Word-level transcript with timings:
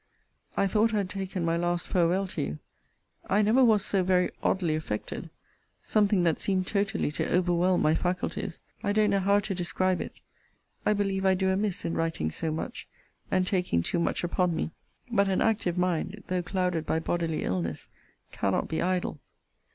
I 0.57 0.65
thought 0.65 0.95
I 0.95 0.97
had 0.97 1.11
taken 1.11 1.45
my 1.45 1.55
last 1.57 1.85
farewell 1.87 2.25
to 2.29 2.41
you. 2.41 2.59
I 3.29 3.43
never 3.43 3.63
was 3.63 3.85
so 3.85 4.01
very 4.01 4.31
oddly 4.41 4.73
affected: 4.73 5.29
something 5.79 6.23
that 6.23 6.39
seemed 6.39 6.65
totally 6.65 7.11
to 7.11 7.31
overwhelm 7.31 7.83
my 7.83 7.93
faculties 7.93 8.61
I 8.83 8.93
don't 8.93 9.11
know 9.11 9.19
how 9.19 9.39
to 9.41 9.53
describe 9.53 10.01
it 10.01 10.19
I 10.87 10.93
believe 10.93 11.23
I 11.23 11.35
do 11.35 11.51
amiss 11.51 11.85
in 11.85 11.93
writing 11.93 12.31
so 12.31 12.51
much, 12.51 12.87
and 13.29 13.45
taking 13.45 13.83
too 13.83 13.99
much 13.99 14.23
upon 14.23 14.55
me: 14.55 14.71
but 15.11 15.29
an 15.29 15.39
active 15.39 15.77
mind, 15.77 16.23
though 16.29 16.41
clouded 16.41 16.87
by 16.87 16.97
bodily 16.97 17.43
illness, 17.43 17.87
cannot 18.31 18.67
be 18.67 18.81
idle. 18.81 19.19